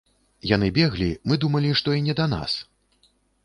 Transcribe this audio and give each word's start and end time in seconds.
Яны 0.51 0.69
беглі, 0.77 1.09
мы 1.31 1.39
думалі, 1.45 1.77
што 1.83 1.95
і 2.01 2.03
не 2.09 2.19
да 2.23 2.29
нас. 2.35 2.51